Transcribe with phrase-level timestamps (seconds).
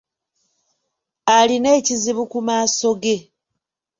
[1.37, 3.17] Alina ekizibu ku maaso ge.